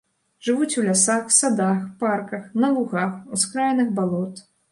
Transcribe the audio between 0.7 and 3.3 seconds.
у лясах, садах, парках, на лугах,